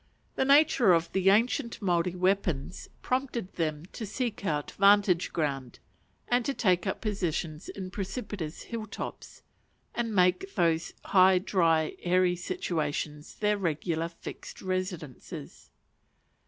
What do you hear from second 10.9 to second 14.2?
high, dry, airy situations their regular